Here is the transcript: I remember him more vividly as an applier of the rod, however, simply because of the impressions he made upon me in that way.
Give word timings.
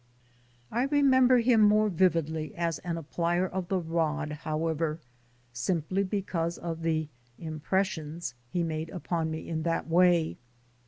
I 0.71 0.85
remember 0.85 1.41
him 1.41 1.61
more 1.61 1.87
vividly 1.87 2.55
as 2.55 2.79
an 2.79 2.95
applier 2.95 3.47
of 3.47 3.67
the 3.67 3.77
rod, 3.79 4.31
however, 4.31 4.99
simply 5.53 6.01
because 6.03 6.57
of 6.57 6.81
the 6.81 7.07
impressions 7.37 8.33
he 8.49 8.63
made 8.63 8.89
upon 8.89 9.29
me 9.29 9.47
in 9.47 9.61
that 9.61 9.87
way. 9.87 10.37